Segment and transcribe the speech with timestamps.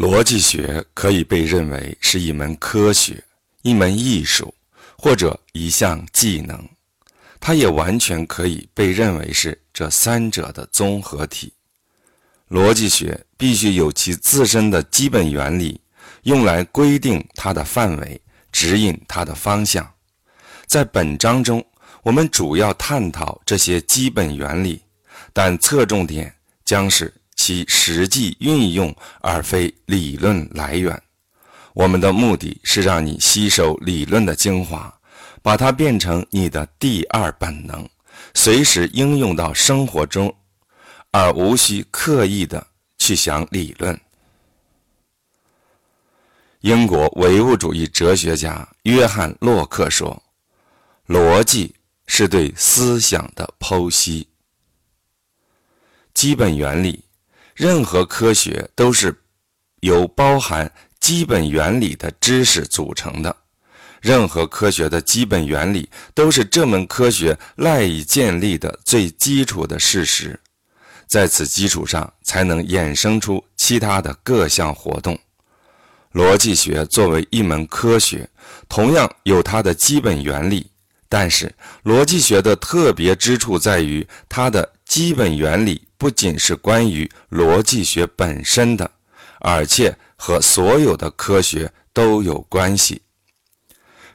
[0.00, 3.22] 逻辑学可以被认为是一门科学、
[3.60, 4.54] 一门艺术，
[4.96, 6.58] 或者一项技能。
[7.38, 11.52] 它也完全可以被认为是这三者的综合体。
[12.48, 15.78] 逻辑学必须有其自身的基本原理，
[16.22, 18.18] 用来规定它的范围，
[18.50, 19.86] 指引它的方向。
[20.64, 21.62] 在本章中，
[22.02, 24.80] 我们主要探讨这些基本原理，
[25.34, 27.12] 但侧重点将是。
[27.50, 31.02] 其实际运用，而非理论来源。
[31.72, 35.00] 我们的目的是让你吸收理论的精华，
[35.42, 37.88] 把它变成你的第二本能，
[38.34, 40.32] 随时应用到生活中，
[41.10, 42.64] 而无需刻意的
[42.98, 44.00] 去想理论。
[46.60, 50.22] 英国唯物主义哲学家约翰·洛克说
[51.08, 51.74] ：“逻辑
[52.06, 54.28] 是对思想的剖析，
[56.14, 57.02] 基本原理。”
[57.60, 59.14] 任何科学都是
[59.80, 63.36] 由包含基本原理的知识组成的。
[64.00, 70.40] 任何科学的基本原理都是这门科学赖以建立的最基础的事实，
[71.06, 75.18] 在此基础上才能衍生出其他的各项活动。
[76.14, 78.26] 逻辑学作为一门科学，
[78.70, 80.70] 同样有它的基本原理，
[81.10, 85.89] 但是逻辑学的特别之处在于它的基本原理。
[86.00, 88.90] 不仅是关于逻辑学本身的，
[89.40, 93.02] 而且和所有的科学都有关系。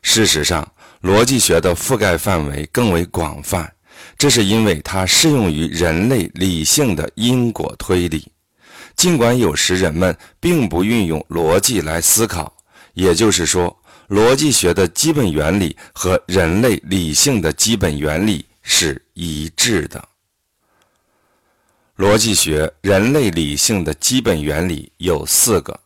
[0.01, 0.67] 事实上，
[1.03, 3.71] 逻辑学的覆盖范围更为广泛，
[4.17, 8.31] 这是因为它适用于人类理性的因果推理。
[8.95, 12.51] 尽管有时人们并不运用逻辑来思考，
[12.95, 20.03] 也就是说，逻辑学的基本原理和人类理性的基本原理是一致的。
[21.97, 25.79] 逻辑学人类理性的基本原理有四个，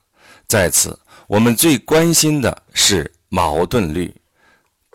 [0.47, 4.11] 在此我们最关心的是矛盾律，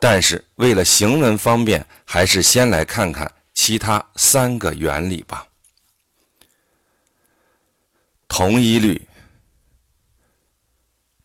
[0.01, 5.47] 但是为了行文方便，还是先来看看其他三个原理吧。
[8.27, 9.01] 同一律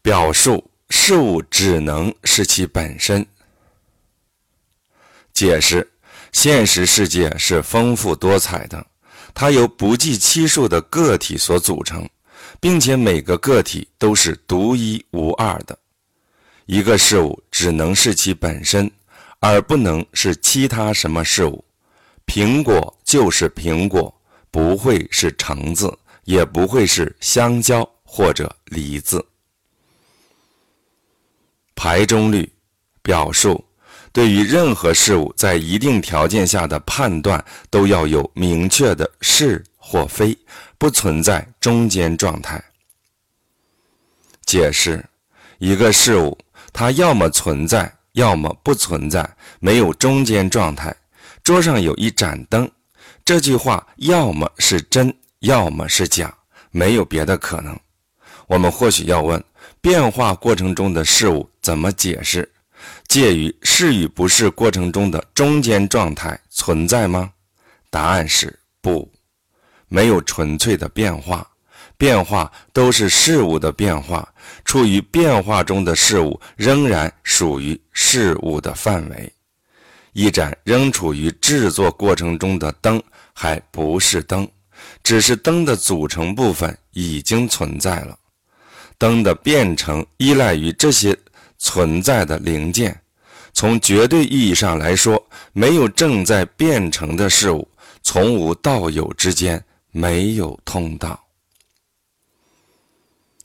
[0.03, 3.25] 表述事物只能是其本身。
[5.34, 5.92] 解释
[6.31, 8.86] 现实世界是丰富多彩的。
[9.34, 12.07] 它由不计其数的个体所组成，
[12.59, 15.78] 并且每个个体都是独一无二的。
[16.66, 18.91] 一个事物只能是其本身，
[19.39, 21.63] 而不能是其他什么事物。
[22.25, 24.13] 苹果就是苹果，
[24.51, 29.25] 不会是橙子，也不会是香蕉或者梨子。
[31.75, 32.51] 排中律
[33.01, 33.63] 表述。
[34.12, 40.38] 对于任何事物，在一定条件下的判断都要有明确的是或非，
[40.78, 42.64] 不存在中间状态。
[44.46, 45.06] 解释：
[45.59, 46.38] 一个事物，
[46.74, 49.28] 它要么存在，要么不存在，
[49.59, 50.96] 没有中间状态。
[51.44, 52.69] 桌上有一盏灯，
[53.24, 56.36] 这句话要么是真，要么是假，
[56.72, 57.80] 没有别的可能。
[58.48, 59.44] 我们或许要问：
[59.80, 62.52] 变化过程中的事物怎么解释？
[63.07, 67.31] 介于是与不是过程中的中间状态存在吗？
[67.90, 69.12] 答案是不，
[69.88, 71.47] 没有纯粹的变化，
[71.97, 74.31] 变化都是事物的变化，
[74.63, 79.34] 处于变化中的事物仍然属于事物的范围。
[80.13, 83.01] 一盏仍处于制作过程中的灯
[83.34, 84.47] 还不是灯，
[85.01, 88.18] 只是灯的组成部分已经存在了。
[89.00, 91.18] 灯的变成依赖于这些。
[91.59, 93.00] 存在的零件，
[93.53, 97.68] 从绝对意义上来说，没有正在变成的事物，
[98.02, 101.19] 从无到有之间没有通道。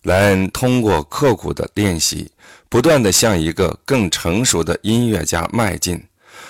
[0.03, 2.31] 莱恩通过刻苦的练习，
[2.69, 6.03] 不断地向一个更成熟的音乐家迈进。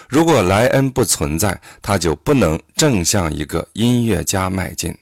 [0.08, 4.96] 如果莱恩不存在，他就不能正向一个音乐家迈进。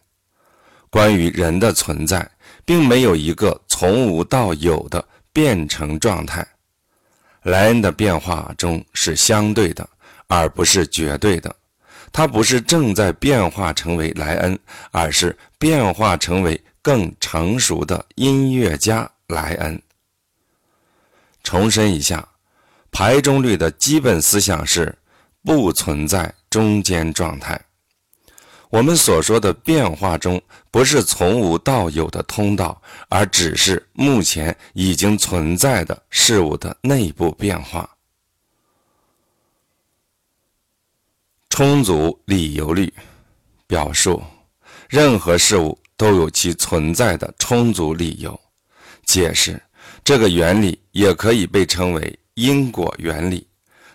[0.90, 2.30] 关于人的存在，
[2.64, 5.02] 并没有一个从无到有的
[5.32, 6.46] 变成状态。
[7.42, 9.88] 莱恩的变化中是相对的，
[10.28, 11.54] 而不是绝对的。
[12.12, 14.58] 他不是正在变化成为莱恩，
[14.90, 19.80] 而是变化成为更成熟的音乐家莱恩。
[21.42, 22.28] 重申一下，
[22.90, 24.94] 排中律的基本思想是
[25.42, 27.60] 不存在中间状态。
[28.72, 30.40] 我们所说的变化中，
[30.70, 32.80] 不是从无到有的通道，
[33.10, 37.86] 而只是目前已经存在的事物的内部变化。
[41.50, 42.90] 充足理由律
[43.66, 44.22] 表述，
[44.88, 48.40] 任何事物都有其存在的充足理由。
[49.04, 49.62] 解释
[50.02, 53.46] 这个原理也可以被称为因果原理，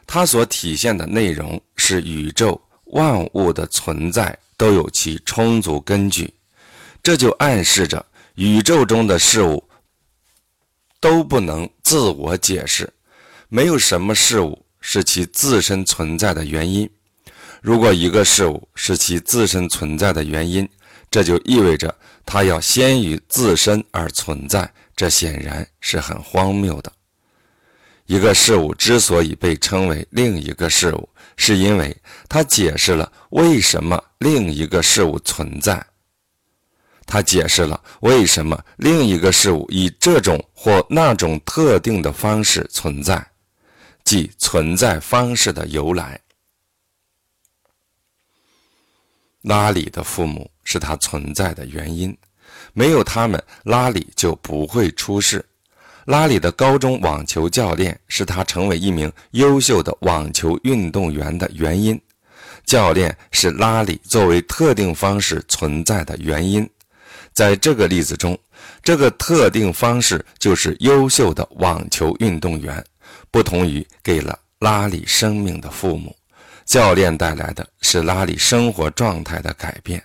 [0.06, 6.33] 它所体现的内容是宇宙万物的存在都有其充足根据，
[7.04, 8.04] 这就暗示着
[8.36, 9.63] 宇宙中的事物
[11.00, 12.92] 都不能自我解释，
[13.48, 16.89] 没有什么事物是其自身存在的原因。
[17.62, 20.68] 如果一个事物是其自身存在的原因，
[21.10, 21.95] 这就意味着
[22.25, 26.92] 它要先于自身而存在，这显然是很荒谬的。
[28.06, 31.95] 一个事物之所以被称为另一个事物，是因为
[32.30, 35.85] 它解释了为什么另一个事物存在。
[37.05, 43.25] 他解释了为什么另一个事物以这种或那种特定的方式存在，
[44.03, 46.19] 即存在方式的由来。
[49.43, 52.15] 拉里的父母是他存在的原因，
[52.73, 55.45] 没有他们，拉里就不会出世。
[56.03, 61.97] 拉里的高中网球教练是他成为一名优秀的网球运动员的原因，
[62.67, 66.69] 教练是拉里作为特定方式存在的原因。
[67.33, 68.37] 在这个例子中，
[68.83, 72.83] 这个特定方式就是优秀的网球运动员，
[73.31, 76.15] 不同于给了拉里生命的父母。
[76.65, 80.03] 教练带来的是拉里生活状态的改变，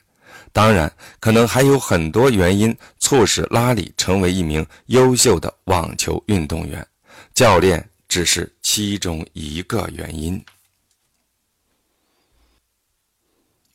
[0.52, 6.86] 当然，可能还有很多原因促使拉里成为一名优秀的网球运动员。
[7.34, 10.40] 教练只是其中一个原因。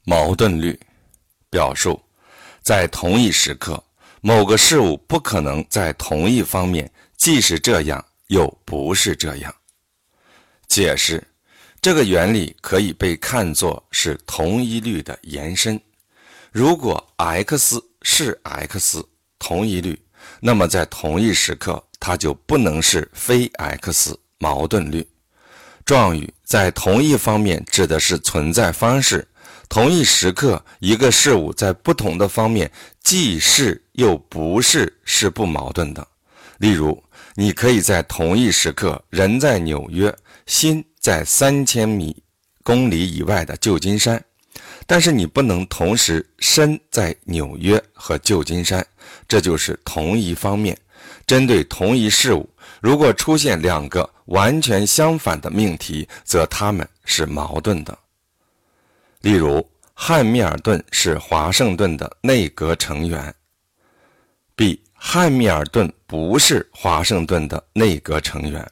[0.09, 0.79] 矛盾律
[1.49, 2.01] 表述，
[2.63, 3.83] 在同一时刻，
[4.21, 9.53] 某个事物不可能在同一方面既是这样又不是这样。
[10.65, 11.21] 解释。
[11.81, 15.79] 这个原理可以被看作是同一律的延伸。
[16.51, 19.05] 如果 x 是 x
[19.37, 20.01] 同一律，
[20.39, 25.05] 那么在同一时刻它就不能是非 x 矛盾律。
[25.85, 29.25] 状语在同一方面指的是存在方式，
[29.69, 32.71] 同一时刻一个事物在不同的方面
[33.03, 36.07] 既是又不是是不矛盾的。
[36.57, 37.03] 例如，
[37.35, 40.15] 你可以在同一时刻人在纽约，
[40.45, 40.83] 心。
[40.99, 42.13] 在三千米
[42.63, 44.21] 公里以外的旧金山，
[44.85, 48.85] 但是你不能同时身在纽约和旧金山，
[49.25, 50.77] 这就是同一方面。
[51.25, 52.49] 针对同一事物，
[52.81, 57.97] 如果出现两个完全相反的命题，则它们是矛盾的。
[59.21, 63.33] 例如，汉密尔顿是华盛顿的内阁成员
[64.55, 64.81] ，B.
[64.93, 68.65] 汉密尔顿不是华盛顿的内阁成员。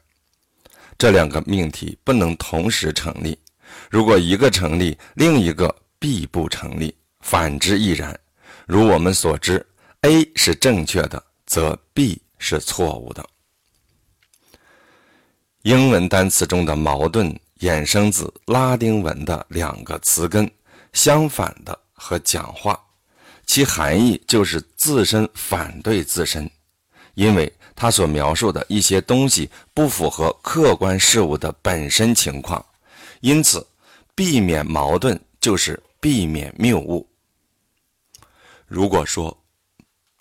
[0.98, 3.38] 这两个命题不能同时成立。
[3.90, 6.90] 如果一个成立，另一个必不成立；
[7.20, 8.18] 反之亦然。
[8.64, 9.64] 如我们所知
[10.02, 13.24] ，A 是正确的，则 B 是错误的。
[15.62, 20.50] 英文单词中的矛盾衍生自拉丁文的两个词根
[20.92, 22.78] “相反的”和“讲话”，
[23.46, 26.50] 其含义就是自身反对自身，
[27.14, 27.52] 因为。
[27.78, 32.64] 他所描述的一些东西不符合客观事物的本身情况，
[33.20, 33.66] 因此
[34.14, 37.06] 避免矛盾就是避免谬误。
[38.66, 39.36] 如果说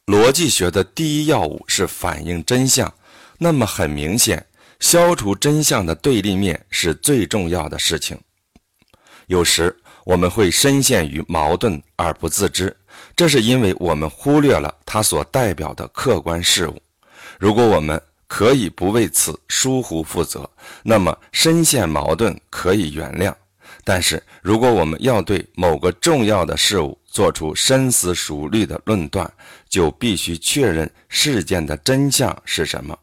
[0.06, 2.94] 逻辑学的第一要务是反映真相，
[3.38, 4.45] 那么很明显，
[4.80, 8.20] 消除真相的对立面是最重要的事情。
[9.28, 12.76] 有时我们会深陷于矛盾而不自知，
[13.16, 16.80] 这是因为我们忽略了它所代表的客观事物。
[17.40, 20.50] 如果我们可以不为此疏忽负责，
[20.84, 23.34] 那么深陷矛盾可以原谅；
[23.84, 29.32] 但是，如果我们要对某个重要的事物做出深思熟虑的论断，
[29.68, 32.98] 就必须确认事件的真相是什么。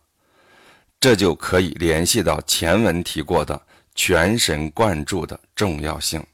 [1.02, 3.60] 这就可以联系到前文提过的
[3.92, 6.24] 全神贯注的重要性。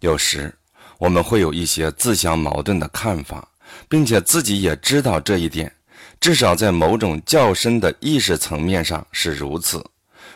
[0.00, 0.54] 有时，
[0.98, 3.48] 我们会有一些自相矛盾的看法，
[3.88, 5.74] 并且自己也知道这一点。
[6.20, 9.82] 至少在某种较深的意识层面上是如此。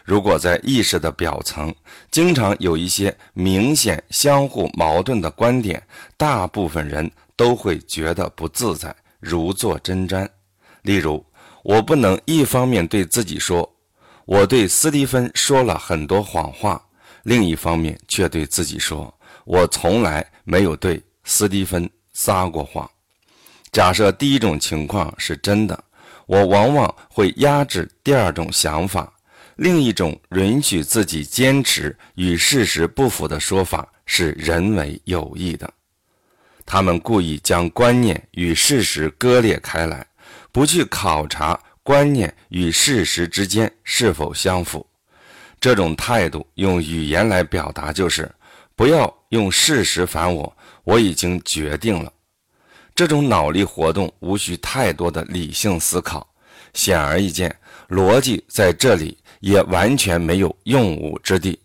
[0.02, 1.74] 如果在意识的表层
[2.10, 10.26] 经常有一些明显相互矛盾的观点，大部分人都会觉得不自在，如坐针毡。
[10.80, 11.22] 例如，
[11.62, 13.70] 我不能一方面对自己说
[14.24, 16.82] 我对斯蒂芬说了很多谎话，
[17.24, 19.12] 另一方面却对自己说
[19.44, 22.88] 我从来没有对斯蒂芬撒过谎。
[23.72, 25.84] 假设第一种情况是真的，
[26.26, 29.12] 我往往会压制第二种想法。
[29.56, 35.70] 另一种允许自己坚持与事实不符的说法是人为有意的。
[36.64, 40.06] 他们故意将观念与事实割裂开来，
[40.52, 44.86] 不去考察观念与事实之间是否相符。
[45.60, 48.30] 这种态度用语言来表达就是：
[48.74, 52.12] 不要用事实烦我，我已经决定了。
[52.94, 56.26] 这种脑力活动无需太多的理性思考，
[56.74, 57.54] 显而易见，
[57.88, 61.58] 逻辑在这里也完全没有用武之地。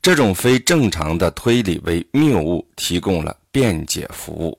[0.00, 4.58] 这种非正常的推理为谬误提供了辩解服务。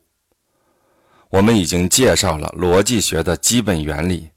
[1.30, 4.30] 我们已经介绍了逻辑学的基本原理，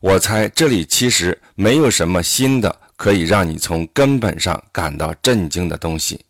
[0.00, 6.20] 我猜这里其实没有什么新的可以让你从根本上感到震惊的东西。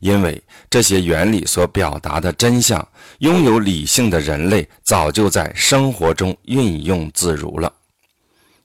[0.00, 2.86] 因为这些原理所表达的真相，
[3.18, 7.72] 拥有理性的人类早就在生活中运用自如了。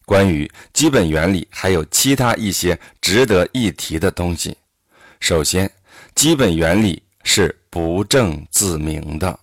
[0.03, 4.57] 关于基本原理，还有其他一些值得一提的东西。
[5.19, 5.69] 首先，
[6.15, 9.39] 基本原理是不证自明的，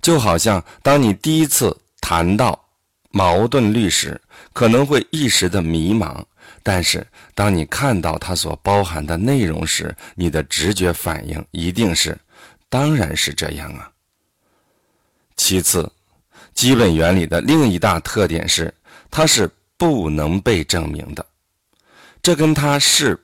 [0.00, 2.58] 就好像当你第一次谈到
[3.10, 4.20] 矛盾律时，
[4.52, 6.24] 可能会一时的迷茫。
[6.62, 12.16] 但是，当你看到它所包含的内容时，你的直觉反应一定是：
[12.68, 13.90] 当然是这样啊。
[15.36, 15.90] 其次，
[16.52, 18.72] 基本原理的另一大特点是，
[19.10, 21.24] 它是不能被证明的。
[22.20, 23.18] 这跟它是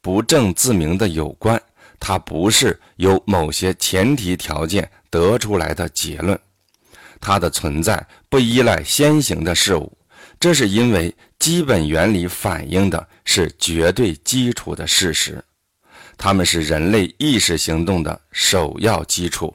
[0.00, 1.60] 不证自明的有关。
[2.00, 6.40] 它不是由某些前提条件得出来的结论，
[7.20, 9.92] 它的存在不依赖先行的事物。
[10.40, 15.44] 这是因为基本原理反映的是绝对基础的事实，
[16.16, 19.54] 它们是人类意识行动的首要基础。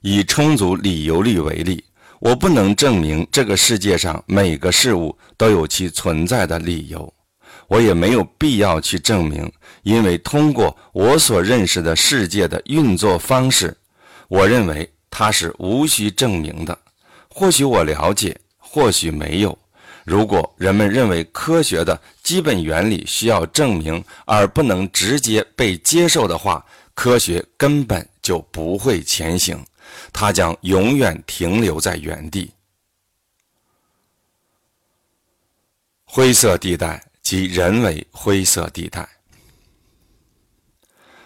[0.00, 1.84] 以充足理由律为例，
[2.20, 7.12] 我不能证明这个世界上每个事物都有其存在的理由，
[7.68, 9.50] 我也没有必要去证明，
[9.82, 13.76] 因为通过我所认识的世界的运作方式，
[14.28, 14.90] 我认为。
[15.10, 16.78] 它是无需证明的，
[17.28, 19.58] 或许我了解，或许没有。
[20.04, 29.58] 如果人们认为科学的基本原理需要证明而不能直接被接受的话，科学根本就不会前行，
[30.12, 32.52] 它将永远停留在原地。
[36.04, 39.06] 灰色地带即人为灰色地带。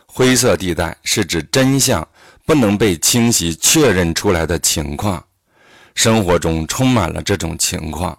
[0.04, 2.08] 灰色地带是指真相。
[2.44, 5.24] 不能被清晰确认出来的情况，
[5.94, 8.18] 生活中充满了这种情况，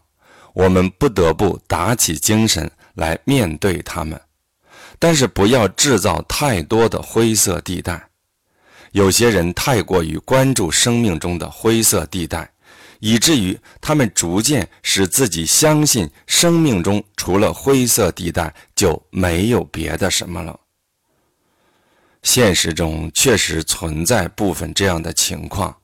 [0.53, 4.17] 我们不得不打起精神来面对他们。
[4.97, 8.01] 但是不要制造太多的灰色地带。
[8.93, 12.49] 有些人太过于关注生命中的灰色地带，
[13.03, 20.57] 以至于他们逐渐使自己相信生命中除了灰色地带就没有别的什么了。
[22.21, 25.75] 现实中确实存在部分这样的情况，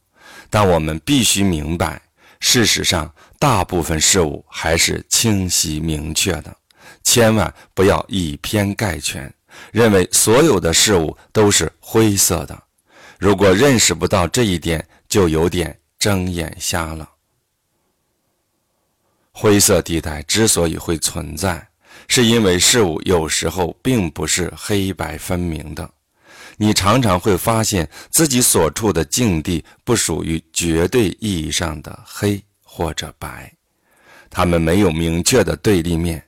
[0.49, 2.01] 但我们必须明白，
[2.39, 6.55] 事实上大部分事物还是清晰明确的。
[7.03, 9.29] 千万不要以偏概全，
[9.73, 12.57] 认为所有的事物都是灰色的。
[13.17, 17.07] 如果认识不到这一点，就有点睁眼瞎了。
[19.31, 21.67] 灰色地带之所以会存在，
[22.07, 25.89] 是因为事物有时候并不是黑白分明的。
[26.57, 33.53] 你常常会发现自己所处的境地不属于绝对意义上的黑或者白，
[34.29, 36.21] 它们没有明确的对立面，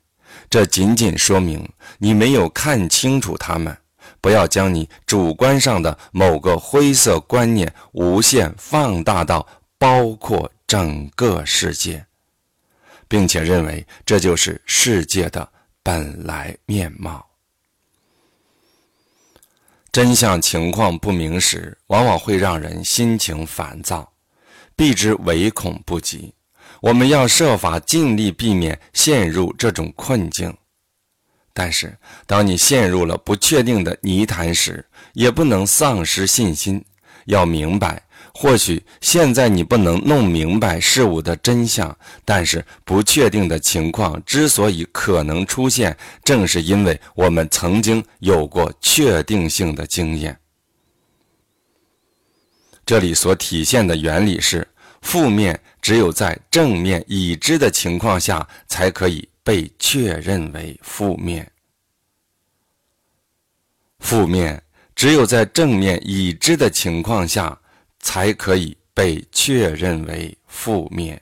[0.50, 3.76] 这仅仅说明你没有看清楚它们。
[4.20, 9.46] 不要将你主观上的某个灰色观念无限放大到
[9.82, 12.06] 包括整个世界，
[13.08, 17.28] 并且认为这就是世界的本来面貌。
[19.92, 24.08] 真相情况不明时，往往会让人心情烦躁，
[24.76, 26.32] 避之唯恐不及。
[26.80, 30.56] 我们要设法尽力避免陷入这种困境。
[31.54, 31.98] 但是，
[32.28, 36.86] 当你陷入了不确定的泥潭时，也不能丧失信心。
[37.26, 38.04] 要明白。
[38.34, 50.40] 或许现在你不能弄明白事物的真相，但是不确定的情况之所以可能出现，正是因为我们曾经有过确定性的经验。
[52.86, 54.68] 这里所体现的原理是：
[55.02, 61.44] 负面只有在正面已知的情况下，才可以被确认为负面；
[64.00, 64.64] 负面
[64.96, 67.58] 只有在正面已知的情况下。
[68.02, 71.22] 才可以被确认为负面。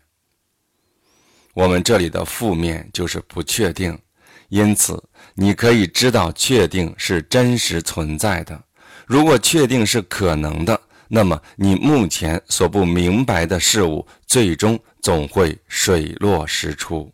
[1.54, 3.98] 我们这里的负面就是不确定，
[4.48, 8.62] 因此你可以知道确定是真实存在的。
[9.06, 17.12] 如果确定是可能的，那么你目前所不明白的事物，最终总会水落石出。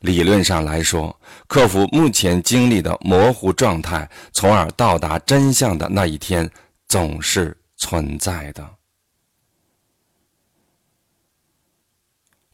[0.00, 6.48] 理论上来说，克服目前经历的模糊状态，从而到达真相的那一天，
[6.86, 8.64] 总是存在的。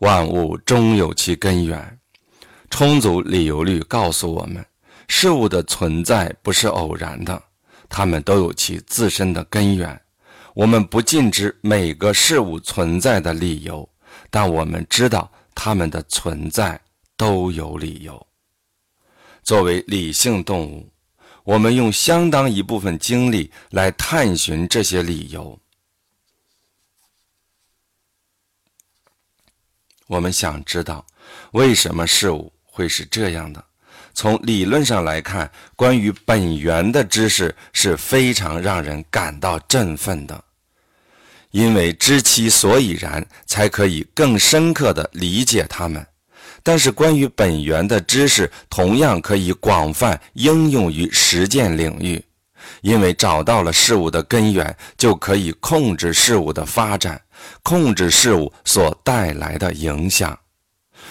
[0.02, 2.00] 万物终有其根源，
[2.70, 4.64] 充足理由律告诉我们，
[5.06, 7.40] 事物的存在不是偶然的，
[7.88, 10.00] 它们都有其自身的根源。
[10.54, 13.88] 我们不尽知每个事物存在的理由，
[14.28, 16.80] 但我们知道它们的存在
[17.16, 18.26] 都有理由。
[19.44, 20.90] 作为理性动物，
[21.44, 25.56] 我们用相当一部分精力来探寻这些理由。
[30.12, 31.02] 我们想知道
[31.52, 33.64] 为什么事物会是这样的。
[34.12, 40.44] 从理论上来看，关于本源的知识是非常让人感到振奋的，
[41.50, 46.06] 因为知其所以然，才可以更深刻地理解它们。
[46.62, 52.22] 但是，关于本源的知识同样可以广泛应用于实践领域，
[52.82, 57.18] 因为找到了事物的根源，就可以控制事物的发展。
[57.62, 60.38] 控制事物所带来的影响，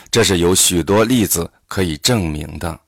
[0.10, 2.80] 这是有许多例子可以证明的。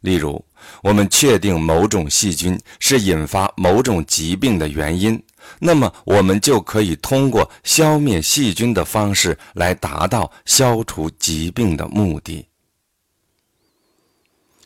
[0.00, 0.44] 例如，
[0.82, 5.22] 我们确定某种细菌是引发某种疾病的原因，
[5.58, 12.46] 那么我们就可以通过消灭细菌的方式来达到消除疾病的目的。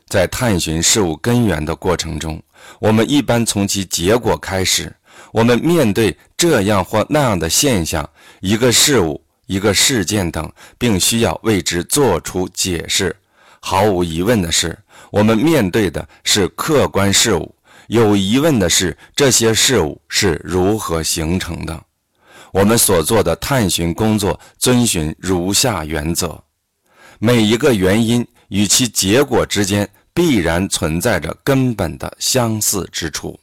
[0.09, 2.43] 在探寻事物根源的过程中，
[2.81, 4.93] 我们一般从其结果开始。
[5.33, 8.09] 我们面对这样或那样的现象、
[8.41, 13.15] 一个事物、一个事件等，并需要为之做出解释。
[13.61, 14.79] 毫无疑问的是，
[15.11, 17.53] 我们面对的是客观事物；
[17.89, 21.83] 有疑问的是，这些事物是如何形成的。
[22.53, 26.41] 我们所做的探寻工作遵循如下原则：
[27.19, 33.39] 每一个原因与其结果之间必然存在着根本的相似之处。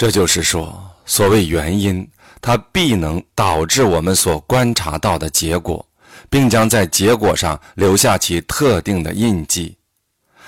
[0.00, 2.10] 这就是说，所谓原因，
[2.40, 5.86] 它必能导致我们所观察到的结果，
[6.30, 9.76] 并将在结果上留下其特定的印记。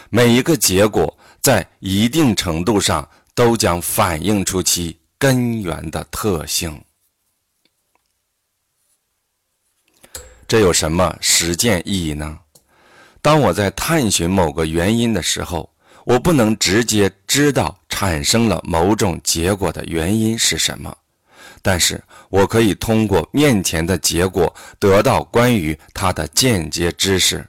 [0.08, 6.82] 每一个结果在一定程度上都将反映出其根源的特性。
[10.48, 12.38] 这有什么实践意义呢？
[13.20, 15.68] 当我在探寻某个原因的时候，
[16.06, 20.92] 我不能直接知道产生了某种结果的原因是什么，
[21.62, 27.46] 但是我可以通过面前的结果得到关于它的间接知识。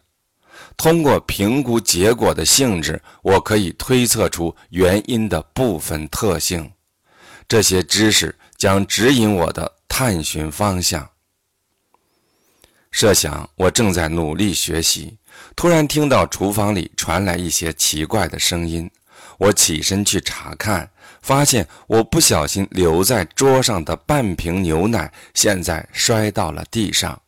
[0.77, 6.71] 通过评估结果的性质，我可以推测出原因的部分特性。
[7.47, 11.09] 这些知识将指引我的探寻方向。
[12.91, 15.17] 设想我正在努力学习。
[15.55, 18.87] 突然听到厨房里传来一些奇怪的声音，
[19.38, 20.89] 我起身去查看，
[21.21, 27.21] 发现我不小心留在桌上的半瓶牛奶现在摔到了地上，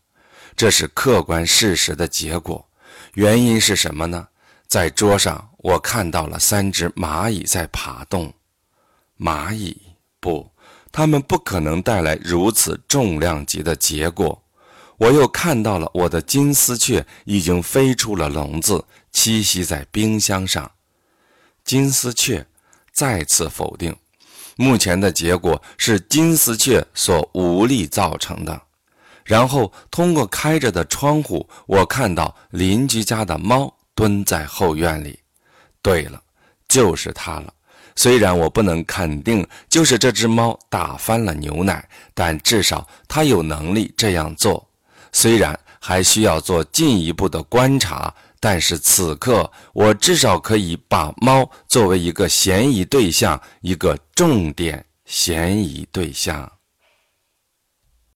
[0.56, 2.66] 这是客观事实的结果。
[3.14, 4.28] 原因是什么呢？
[4.68, 8.34] 在桌上我看到了三只蚂蚁在爬动。
[9.18, 9.80] 蚂蚁
[10.20, 10.52] 不，
[10.92, 14.44] 它们不可能带来如此重量级的结果。
[14.98, 20.72] 我又看到了我的金丝雀已经飞出了笼子，栖息在冰箱上。
[21.66, 22.46] 金丝雀
[22.94, 23.94] 再次否定，
[24.56, 28.62] 目前的结果是金丝雀所无力造成的。
[29.24, 35.20] 然后通过开着的窗户，我看到邻居家的猫蹲在后院里。
[35.82, 36.22] 对了，
[36.68, 37.52] 就是它了。
[37.96, 44.70] 虽然我不能肯定就是这只猫打翻了牛奶，但至少它有能力这样做。
[45.12, 56.52] 虽然还需要做进一步的观察，但是此刻我至少可以把猫作为一个嫌疑对象，一个重点嫌疑对象。